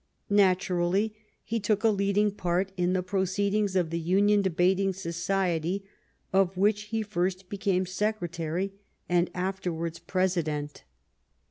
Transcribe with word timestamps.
Natu 0.31 0.75
rally, 0.75 1.13
he 1.43 1.59
took 1.59 1.83
a 1.83 1.89
leading 1.89 2.31
part 2.31 2.71
in 2.75 2.93
the 2.93 3.03
proceedings 3.03 3.75
of 3.75 3.91
the 3.91 3.99
Union 3.99 4.41
Debating 4.41 4.93
Society, 4.93 5.85
of 6.33 6.57
which 6.57 6.85
he 6.85 7.03
first 7.03 7.49
became 7.49 7.85
Secretary 7.85 8.73
and 9.07 9.29
afterwards 9.35 9.99
President. 9.99 10.85